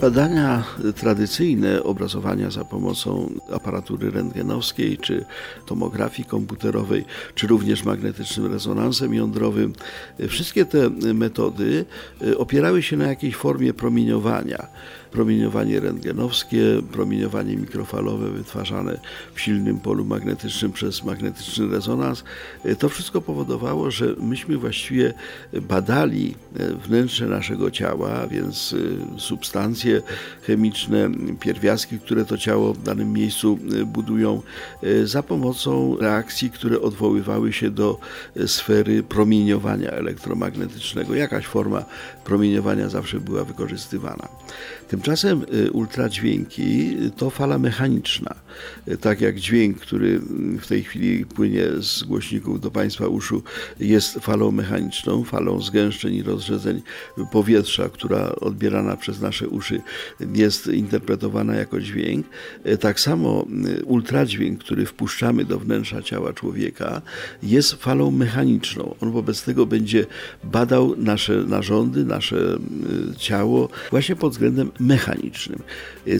Badania 0.00 0.64
tradycyjne 0.96 1.82
obrazowania 1.82 2.50
za 2.50 2.64
pomocą 2.64 3.30
aparatury 3.52 4.10
rentgenowskiej, 4.10 4.98
czy 4.98 5.24
tomografii 5.66 6.28
komputerowej, 6.28 7.04
czy 7.34 7.46
również 7.46 7.84
magnetycznym 7.84 8.52
rezonansem 8.52 9.14
jądrowym, 9.14 9.72
wszystkie 10.28 10.64
te 10.64 10.90
metody 11.14 11.84
opierały 12.36 12.82
się 12.82 12.96
na 12.96 13.06
jakiejś 13.06 13.36
formie 13.36 13.74
promieniowania. 13.74 14.66
Promieniowanie 15.10 15.80
rentgenowskie, 15.80 16.82
promieniowanie 16.92 17.56
mikrofalowe 17.56 18.30
wytwarzane 18.30 19.00
w 19.34 19.40
silnym 19.40 19.78
polu 19.80 20.04
magnetycznym 20.04 20.72
przez 20.72 21.04
magnetyczny 21.04 21.68
rezonans. 21.68 22.24
To 22.78 22.88
wszystko 22.88 23.20
powodowało, 23.20 23.90
że 23.90 24.14
myśmy 24.20 24.56
właściwie 24.56 25.14
badali 25.62 26.34
wnętrze 26.84 27.26
naszego 27.26 27.70
ciała, 27.70 28.26
więc 28.26 28.74
substancje 29.18 29.85
chemiczne, 30.42 31.10
pierwiastki, 31.40 31.98
które 31.98 32.24
to 32.24 32.38
ciało 32.38 32.74
w 32.74 32.82
danym 32.82 33.12
miejscu 33.12 33.58
budują, 33.86 34.42
za 35.04 35.22
pomocą 35.22 35.96
reakcji, 36.00 36.50
które 36.50 36.80
odwoływały 36.80 37.52
się 37.52 37.70
do 37.70 37.98
sfery 38.46 39.02
promieniowania 39.02 39.90
elektromagnetycznego. 39.90 41.14
Jakaś 41.14 41.46
forma 41.46 41.84
promieniowania 42.24 42.88
zawsze 42.88 43.20
była 43.20 43.44
wykorzystywana. 43.44 44.28
Tymczasem 44.88 45.44
ultradźwięki 45.72 46.96
to 47.16 47.30
fala 47.30 47.58
mechaniczna. 47.58 48.34
Tak 49.00 49.20
jak 49.20 49.40
dźwięk, 49.40 49.80
który 49.80 50.20
w 50.60 50.66
tej 50.66 50.82
chwili 50.82 51.26
płynie 51.26 51.62
z 51.80 52.02
głośników 52.02 52.60
do 52.60 52.70
Państwa 52.70 53.06
uszu, 53.06 53.42
jest 53.80 54.14
falą 54.14 54.50
mechaniczną, 54.50 55.24
falą 55.24 55.60
zgęszczeń 55.62 56.14
i 56.14 56.22
rozrzedzeń 56.22 56.82
powietrza, 57.32 57.88
która 57.88 58.34
odbierana 58.34 58.96
przez 58.96 59.20
nasze 59.20 59.48
uszy 59.48 59.75
jest 60.34 60.66
interpretowana 60.66 61.54
jako 61.54 61.80
dźwięk. 61.80 62.26
Tak 62.80 63.00
samo 63.00 63.46
ultradźwięk, 63.84 64.60
który 64.60 64.86
wpuszczamy 64.86 65.44
do 65.44 65.58
wnętrza 65.58 66.02
ciała 66.02 66.32
człowieka, 66.32 67.02
jest 67.42 67.72
falą 67.72 68.10
mechaniczną. 68.10 68.94
On 69.00 69.12
wobec 69.12 69.44
tego 69.44 69.66
będzie 69.66 70.06
badał 70.44 70.94
nasze 70.96 71.32
narządy, 71.32 72.04
nasze 72.04 72.58
ciało 73.16 73.68
właśnie 73.90 74.16
pod 74.16 74.32
względem 74.32 74.70
mechanicznym. 74.80 75.58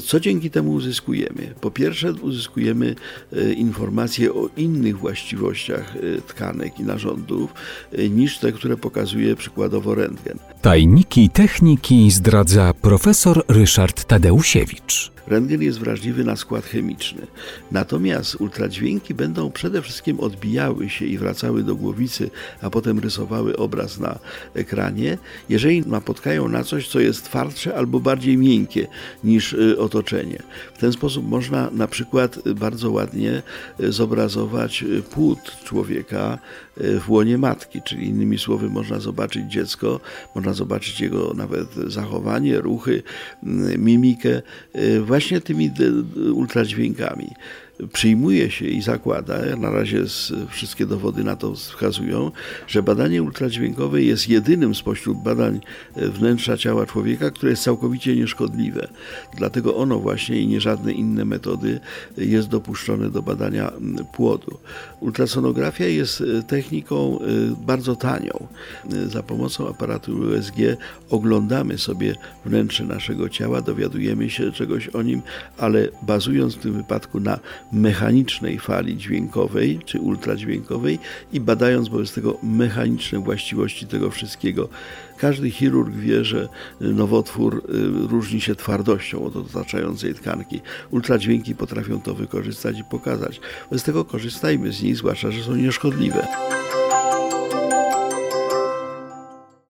Co 0.04 0.20
dzięki 0.20 0.50
temu 0.50 0.72
uzyskujemy? 0.72 1.54
Po 1.60 1.70
pierwsze, 1.70 2.12
uzyskujemy 2.12 2.94
informacje 3.56 4.34
o 4.34 4.48
innych 4.56 4.98
właściwościach 4.98 5.94
tkanek 6.26 6.80
i 6.80 6.82
narządów 6.82 7.54
niż 8.10 8.38
te, 8.38 8.52
które 8.52 8.76
pokazuje 8.76 9.36
przykładowo 9.36 9.94
rentgen. 9.94 10.38
Tajniki 10.62 11.30
techniki 11.30 12.10
zdradza 12.10 12.74
profesor 12.74 13.45
Ryszard 13.48 14.06
Tadeusiewicz. 14.06 15.15
Rentgen 15.26 15.62
jest 15.62 15.78
wrażliwy 15.78 16.24
na 16.24 16.36
skład 16.36 16.64
chemiczny. 16.64 17.26
Natomiast 17.72 18.34
ultradźwięki 18.34 19.14
będą 19.14 19.50
przede 19.50 19.82
wszystkim 19.82 20.20
odbijały 20.20 20.90
się 20.90 21.04
i 21.04 21.18
wracały 21.18 21.62
do 21.62 21.76
głowicy, 21.76 22.30
a 22.62 22.70
potem 22.70 22.98
rysowały 22.98 23.56
obraz 23.56 23.98
na 23.98 24.18
ekranie, 24.54 25.18
jeżeli 25.48 25.80
napotkają 25.80 26.48
na 26.48 26.64
coś, 26.64 26.88
co 26.88 27.00
jest 27.00 27.24
twardsze 27.24 27.76
albo 27.76 28.00
bardziej 28.00 28.36
miękkie 28.38 28.86
niż 29.24 29.56
otoczenie. 29.78 30.42
W 30.74 30.78
ten 30.78 30.92
sposób 30.92 31.28
można 31.28 31.70
na 31.70 31.88
przykład 31.88 32.48
bardzo 32.48 32.90
ładnie 32.90 33.42
zobrazować 33.78 34.84
płód 35.10 35.38
człowieka 35.64 36.38
w 36.76 37.10
łonie 37.10 37.38
matki, 37.38 37.82
czyli 37.82 38.06
innymi 38.06 38.38
słowy 38.38 38.70
można 38.70 39.00
zobaczyć 39.00 39.52
dziecko, 39.52 40.00
można 40.34 40.52
zobaczyć 40.52 41.00
jego 41.00 41.34
nawet 41.34 41.74
zachowanie, 41.86 42.60
ruchy, 42.60 43.02
mimikę, 43.78 44.42
właśnie 45.16 45.40
tymi 45.40 45.70
ultradźwiękami 46.32 47.34
przyjmuje 47.92 48.50
się 48.50 48.64
i 48.66 48.82
zakłada, 48.82 49.56
na 49.56 49.70
razie 49.70 50.04
wszystkie 50.48 50.86
dowody 50.86 51.24
na 51.24 51.36
to 51.36 51.54
wskazują, 51.54 52.30
że 52.66 52.82
badanie 52.82 53.22
ultradźwiękowe 53.22 54.02
jest 54.02 54.28
jedynym 54.28 54.74
spośród 54.74 55.18
badań 55.22 55.60
wnętrza 55.96 56.56
ciała 56.56 56.86
człowieka, 56.86 57.30
które 57.30 57.50
jest 57.50 57.62
całkowicie 57.62 58.16
nieszkodliwe. 58.16 58.88
Dlatego 59.36 59.76
ono 59.76 59.98
właśnie 59.98 60.40
i 60.40 60.46
nie 60.46 60.60
żadne 60.60 60.92
inne 60.92 61.24
metody 61.24 61.80
jest 62.16 62.48
dopuszczone 62.48 63.10
do 63.10 63.22
badania 63.22 63.72
płodu. 64.12 64.58
Ultrasonografia 65.00 65.86
jest 65.86 66.22
techniką 66.46 67.18
bardzo 67.66 67.96
tanią. 67.96 68.46
Za 69.06 69.22
pomocą 69.22 69.68
aparatu 69.68 70.12
USG 70.12 70.56
oglądamy 71.10 71.78
sobie 71.78 72.14
wnętrze 72.44 72.84
naszego 72.84 73.28
ciała, 73.28 73.62
dowiadujemy 73.62 74.30
się 74.30 74.52
czegoś 74.52 74.88
o 74.88 75.02
nim, 75.02 75.22
ale 75.58 75.88
bazując 76.02 76.54
w 76.54 76.58
tym 76.58 76.72
wypadku 76.72 77.20
na 77.20 77.38
mechanicznej 77.72 78.58
fali 78.58 78.96
dźwiękowej 78.96 79.80
czy 79.84 80.00
ultradźwiękowej 80.00 80.98
i 81.32 81.40
badając 81.40 81.88
wobec 81.88 82.12
tego 82.12 82.38
mechaniczne 82.42 83.18
właściwości 83.18 83.86
tego 83.86 84.10
wszystkiego. 84.10 84.68
Każdy 85.18 85.50
chirurg 85.50 85.94
wie, 85.94 86.24
że 86.24 86.48
nowotwór 86.80 87.62
różni 88.10 88.40
się 88.40 88.54
twardością 88.54 89.24
od 89.24 89.36
otaczającej 89.36 90.14
tkanki. 90.14 90.60
Ultradźwięki 90.90 91.54
potrafią 91.54 92.00
to 92.00 92.14
wykorzystać 92.14 92.78
i 92.78 92.84
pokazać. 92.84 93.40
Wobec 93.70 93.84
tego 93.84 94.04
korzystajmy 94.04 94.72
z 94.72 94.82
nich, 94.82 94.96
zwłaszcza, 94.96 95.30
że 95.30 95.42
są 95.42 95.56
nieszkodliwe. 95.56 96.26